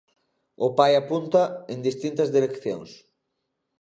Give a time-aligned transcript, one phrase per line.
[0.65, 1.41] O pai apunta
[1.73, 2.89] en distintas direccións.